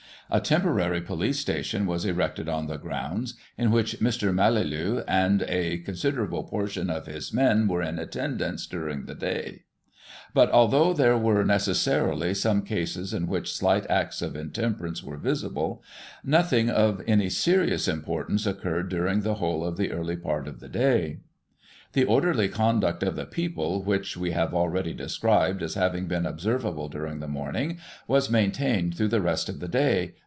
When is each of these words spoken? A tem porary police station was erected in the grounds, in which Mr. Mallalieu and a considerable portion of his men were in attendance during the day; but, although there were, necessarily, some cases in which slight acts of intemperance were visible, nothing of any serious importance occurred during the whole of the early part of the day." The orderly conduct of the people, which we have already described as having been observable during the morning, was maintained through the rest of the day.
A 0.33 0.39
tem 0.39 0.61
porary 0.61 1.05
police 1.05 1.39
station 1.39 1.85
was 1.85 2.05
erected 2.05 2.47
in 2.47 2.67
the 2.67 2.77
grounds, 2.77 3.33
in 3.57 3.69
which 3.69 3.99
Mr. 3.99 4.33
Mallalieu 4.33 5.03
and 5.05 5.43
a 5.45 5.79
considerable 5.79 6.45
portion 6.45 6.89
of 6.89 7.05
his 7.05 7.33
men 7.33 7.67
were 7.67 7.81
in 7.81 7.99
attendance 7.99 8.65
during 8.65 9.03
the 9.07 9.13
day; 9.13 9.63
but, 10.33 10.49
although 10.51 10.93
there 10.93 11.17
were, 11.17 11.43
necessarily, 11.43 12.33
some 12.33 12.61
cases 12.61 13.13
in 13.13 13.27
which 13.27 13.51
slight 13.53 13.85
acts 13.89 14.21
of 14.21 14.37
intemperance 14.37 15.03
were 15.03 15.17
visible, 15.17 15.83
nothing 16.23 16.69
of 16.69 17.01
any 17.05 17.29
serious 17.29 17.89
importance 17.89 18.45
occurred 18.45 18.87
during 18.87 19.23
the 19.23 19.33
whole 19.33 19.65
of 19.65 19.75
the 19.75 19.91
early 19.91 20.15
part 20.15 20.47
of 20.47 20.61
the 20.61 20.69
day." 20.69 21.17
The 21.93 22.05
orderly 22.05 22.47
conduct 22.47 23.03
of 23.03 23.17
the 23.17 23.25
people, 23.25 23.83
which 23.83 24.15
we 24.15 24.31
have 24.31 24.53
already 24.53 24.93
described 24.93 25.61
as 25.61 25.73
having 25.73 26.07
been 26.07 26.25
observable 26.25 26.87
during 26.87 27.19
the 27.19 27.27
morning, 27.27 27.79
was 28.07 28.29
maintained 28.31 28.95
through 28.95 29.09
the 29.09 29.19
rest 29.19 29.49
of 29.49 29.59
the 29.59 29.67
day. 29.67 30.13